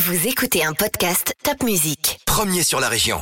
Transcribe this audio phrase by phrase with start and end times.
[0.00, 2.20] Vous écoutez un podcast Top Music.
[2.24, 3.18] Premier sur la région.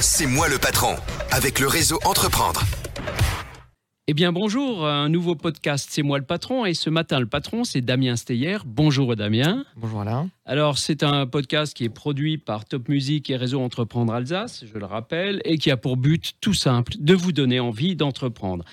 [0.00, 0.94] C'est moi le patron,
[1.32, 2.62] avec le réseau Entreprendre.
[4.06, 7.64] Eh bien bonjour, un nouveau podcast, c'est moi le patron et ce matin le patron
[7.64, 8.58] c'est Damien Steyer.
[8.64, 9.64] Bonjour Damien.
[9.76, 10.30] Bonjour Alain.
[10.44, 14.78] Alors c'est un podcast qui est produit par Top Music et Réseau Entreprendre Alsace, je
[14.78, 18.64] le rappelle, et qui a pour but tout simple de vous donner envie d'entreprendre.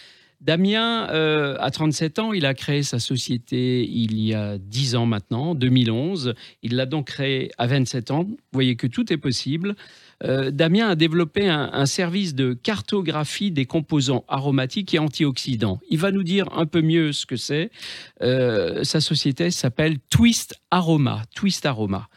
[0.42, 5.06] Damien euh, a 37 ans, il a créé sa société il y a 10 ans
[5.06, 6.34] maintenant, 2011.
[6.64, 8.24] Il l'a donc créé à 27 ans.
[8.24, 9.76] Vous voyez que tout est possible.
[10.24, 15.80] Euh, Damien a développé un, service de cartographie des composants aromatiques et antioxydants.
[15.90, 17.72] Il va nous dire un peu mieux ce que c'est.
[18.22, 21.24] Euh, sa société s'appelle Twist Aroma.
[21.36, 22.10] Twist Aroma.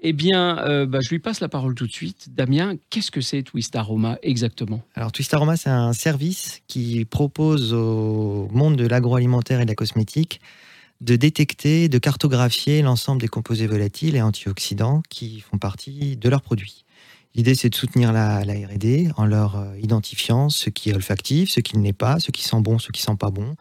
[0.00, 2.34] Eh bien, euh, bah, je lui passe la parole tout de suite.
[2.34, 7.74] Damien, qu'est-ce que c'est Twist Aroma exactement Alors, Twist Aroma, c'est un service qui propose
[7.74, 10.40] au monde de l'agroalimentaire et de la cosmétique
[11.00, 16.42] de détecter, de cartographier l'ensemble des composés volatiles et antioxydants qui font partie de leurs
[16.42, 16.84] produits.
[17.34, 21.60] L'idée, c'est de soutenir la, R&D en leur euh, identifiant ce qui est olfactif, ce
[21.60, 23.54] qui ne l'est pas, ce qui sent bon, ce qui sent pas bon.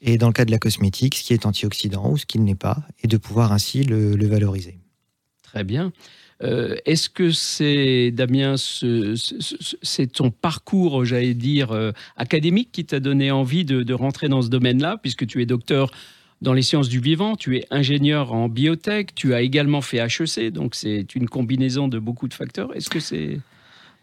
[0.00, 2.46] Et dans le cas de la cosmétique, ce qui est antioxydant ou ce qui ne
[2.46, 4.80] l'est pas, et de pouvoir ainsi le, valoriser.
[5.42, 5.92] Très bien.
[6.42, 13.30] Euh, est-ce que c'est, Damien, c'est ton parcours, j'allais dire, euh, académique qui t'a donné
[13.30, 15.92] envie de, de rentrer dans ce domaine-là, puisque tu es docteur
[16.42, 20.52] dans les sciences du vivant, tu es ingénieur en biotech, tu as également fait HEC,
[20.52, 22.74] donc c'est une combinaison de beaucoup de facteurs.
[22.76, 23.40] Est-ce que c'est...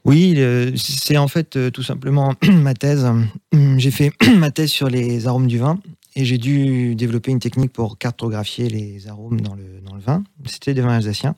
[0.06, 0.40] Oui,
[0.78, 3.06] c'est en fait euh, tout simplement ma thèse.
[3.78, 5.80] J'ai fait ma thèse sur les arômes du vin
[6.16, 10.24] et j'ai dû développer une technique pour cartographier les arômes dans le, dans le vin.
[10.46, 11.36] C'était des vins alsaciens.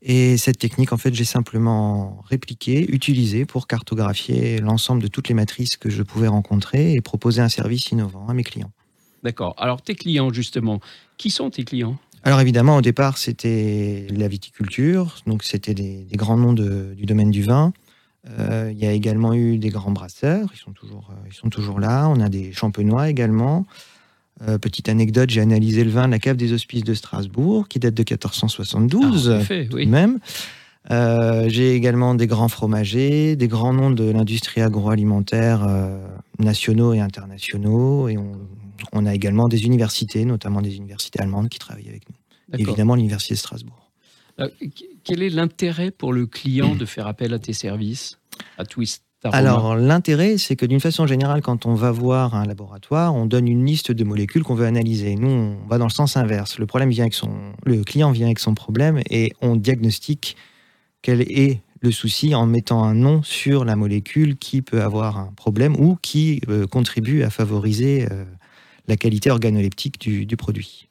[0.00, 5.34] Et cette technique, en fait, j'ai simplement répliqué, utilisé pour cartographier l'ensemble de toutes les
[5.34, 8.72] matrices que je pouvais rencontrer et proposer un service innovant à mes clients.
[9.22, 9.54] D'accord.
[9.58, 10.80] Alors, tes clients, justement,
[11.16, 11.98] qui sont tes clients?
[12.24, 17.42] Alors évidemment, au départ, c'était la viticulture, donc c'était des, grands noms du domaine du
[17.42, 17.72] vin.
[18.38, 21.48] Euh, il y a également eu des grands brasseurs, ils sont toujours, euh, ils sont
[21.48, 22.08] toujours là.
[22.08, 23.66] On a des champenois également.
[24.46, 27.78] Euh, petite anecdote, j'ai analysé le vin de la cave des Hospices de Strasbourg, qui
[27.78, 29.86] date de 1472, ah, fait, oui.
[29.86, 30.18] même.
[30.90, 35.66] j'ai également des grands fromagers, des grands noms de l'industrie agroalimentaire
[36.38, 38.32] nationaux et internationaux, et on,
[38.92, 42.16] on a également des universités, notamment des universités allemandes qui travaillent avec nous.
[42.58, 43.90] Évidemment, l'université de Strasbourg.
[44.40, 44.48] Euh,
[45.04, 48.18] quel est l'intérêt pour le client de faire appel à tes services,
[48.56, 53.14] à Twist alors l'intérêt, c'est que d'une façon générale, quand on va voir un laboratoire,
[53.14, 55.16] on donne une liste de molécules qu'on veut analyser.
[55.16, 56.58] Nous, on va dans le sens inverse.
[56.58, 60.36] Le problème vient avec son, le client vient avec son problème et on diagnostique
[61.02, 65.32] quel est le souci en mettant un nom sur la molécule qui peut avoir un
[65.36, 68.24] problème ou qui euh, contribue à favoriser euh,
[68.88, 70.88] la qualité organoleptique du, produit.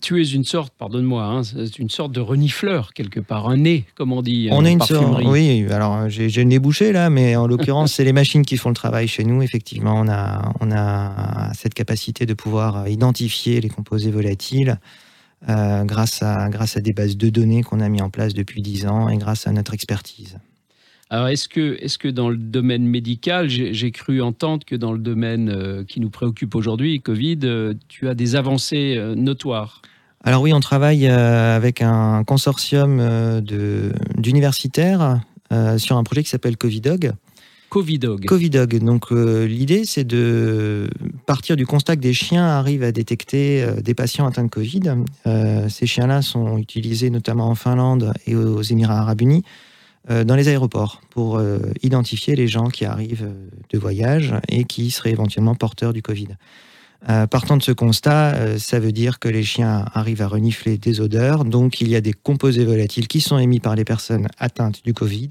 [0.00, 1.42] Tu es une sorte, pardonne-moi, hein,
[1.78, 4.48] une sorte de renifleur quelque part, un nez, comme on dit.
[4.50, 5.66] On est une sorte, oui.
[5.70, 8.74] Alors j'ai le nez bouché là, mais en l'occurrence c'est les machines qui font le
[8.74, 9.42] travail chez nous.
[9.42, 14.78] Effectivement, on a on a cette capacité de pouvoir identifier les composés volatiles
[15.50, 18.62] euh, grâce à grâce à des bases de données qu'on a mis en place depuis
[18.62, 20.38] 10 ans et grâce à notre expertise.
[21.10, 24.98] Alors, est-ce que, est que dans le domaine médical, j'ai cru entendre que dans le
[24.98, 29.80] domaine euh, qui nous préoccupe aujourd'hui, Covid, euh, tu as des avancées euh, notoires?
[30.22, 33.40] Alors oui, on travaille avec un consortium
[34.16, 35.20] d'universitaires
[35.76, 37.12] sur un projet qui s'appelle Covidog.
[37.70, 38.24] Covidog.
[38.24, 38.78] Covidog.
[38.80, 40.90] Donc l'idée, c'est de
[41.24, 44.96] partir du constat que des chiens arrivent à détecter des patients atteints de Covid.
[45.68, 49.44] ces chiens-là sont utilisés notamment en Finlande et aux Émirats arabes unis
[50.08, 54.90] dans les aéroports pour euh, identifier les gens qui arrivent euh, de voyage et qui
[54.90, 56.28] seraient éventuellement porteurs du Covid.
[57.30, 61.44] partant de ce constat, ça veut dire que les chiens arrivent à renifler des odeurs,
[61.44, 64.94] donc il y a des composés volatiles qui sont émis par les personnes atteintes du
[64.94, 65.28] Covid.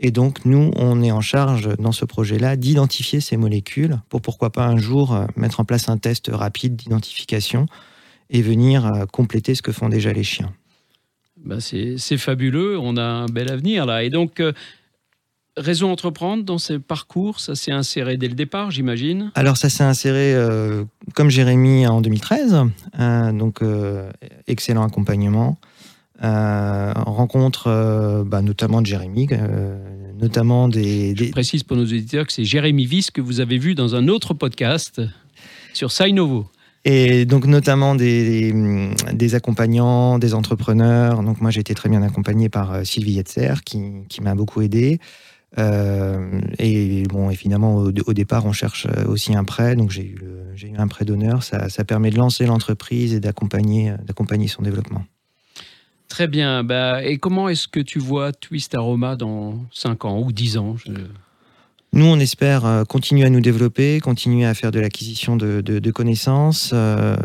[0.00, 4.50] Et donc nous, on est en charge dans ce projet-là d'identifier ces molécules pour pourquoi
[4.50, 7.66] pas un jour mettre en place un test rapide d'identification
[8.28, 10.52] et venir compléter ce que font déjà les chiens.
[11.44, 14.04] Bah, c'est fabuleux, on a un bel avenir là.
[14.04, 14.52] Et donc, euh,
[15.56, 19.32] Réseau Entreprendre, dans ce parcours, ça s'est inséré dès le départ, j'imagine?
[19.34, 20.84] Alors, ça s'est inséré euh,
[21.14, 22.64] comme Jérémy en 2013.
[22.98, 23.60] Euh, donc,
[24.46, 25.58] excellent accompagnement.
[26.20, 29.28] rencontre bah, notamment de Jérémy,
[30.20, 33.74] notamment des, Je précise pour nos auditeurs que c'est Jérémy Viss que vous avez vu
[33.74, 35.02] dans un autre podcast
[35.74, 36.46] sur Sainovo.
[36.84, 41.22] Et donc notamment des, accompagnants, des entrepreneurs.
[41.22, 44.98] Donc moi j'ai été très bien accompagné par euh, Sylvie Yetzer qui, m'a beaucoup aidé.
[45.58, 49.76] Euh, et bon, évidemment, au, au, départ, on cherche euh, aussi un prêt.
[49.76, 50.18] Donc j'ai eu,
[50.76, 51.42] un prêt d'honneur.
[51.42, 53.94] Ça, permet de lancer l'entreprise et d'accompagner,
[54.48, 55.04] son développement.
[56.08, 56.64] Très bien.
[56.64, 60.76] Bah, et comment est-ce que tu vois Twist Aroma dans 5 ans ou 10 ans?
[61.94, 65.78] Nous, on espère euh, continuer à nous développer, continuer à faire de l'acquisition de, de-
[65.78, 66.70] de connaissances.
[66.72, 67.16] Euh,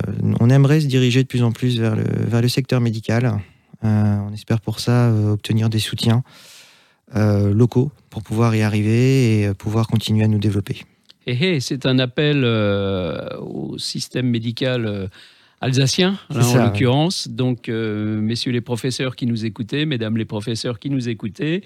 [0.41, 3.39] on aimerait se diriger de plus en plus vers le, vers le secteur médical.
[3.85, 6.23] Euh, on espère pour ça euh, obtenir des soutiens
[7.15, 10.81] locaux pour pouvoir y arriver et pouvoir continuer à nous développer.
[11.25, 15.09] Eh, eh, c'est un appel au système médical
[15.61, 17.29] alsacien, là, ça, en l'occurrence.
[17.29, 21.61] Donc, euh, messieurs les professeurs qui nous écoutaient, mesdames les professeurs qui nous écoutaient,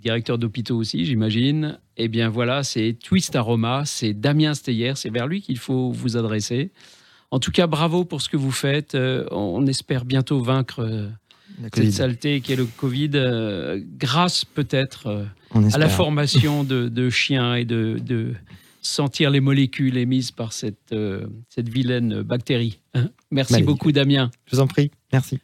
[0.00, 1.78] directeurs d'hôpitaux aussi, j'imagine.
[1.96, 6.16] Eh bien voilà, c'est Twist Aroma, c'est Damien Steyer, c'est vers lui qu'il faut vous
[6.16, 6.70] adresser.
[7.30, 8.94] En tout cas, bravo pour ce que vous faites.
[8.94, 11.08] Euh, on espère bientôt vaincre euh,
[11.74, 15.24] cette saleté qu'est le Covid, euh, grâce peut-être euh,
[15.74, 18.32] à la formation de, de chiens et de, de
[18.80, 22.78] sentir les molécules émises par cette, euh, cette vilaine bactérie.
[22.94, 23.10] hein?
[23.30, 23.66] Merci Maléfique.
[23.66, 24.30] beaucoup, Damien.
[24.46, 24.90] Je vous en prie.
[25.12, 25.40] Merci.